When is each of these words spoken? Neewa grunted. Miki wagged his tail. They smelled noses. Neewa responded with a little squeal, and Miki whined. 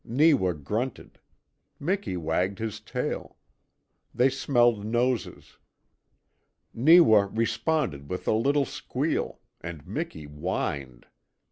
Neewa 0.03 0.53
grunted. 0.55 1.19
Miki 1.79 2.17
wagged 2.17 2.57
his 2.57 2.79
tail. 2.79 3.37
They 4.15 4.31
smelled 4.31 4.83
noses. 4.83 5.59
Neewa 6.73 7.27
responded 7.31 8.09
with 8.09 8.27
a 8.27 8.33
little 8.33 8.65
squeal, 8.65 9.41
and 9.63 9.85
Miki 9.85 10.23
whined. 10.23 11.05